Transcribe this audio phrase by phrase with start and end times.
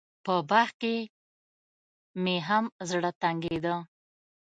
[0.25, 0.95] په باغ کښې
[2.23, 3.75] مې هم زړه تنګېده.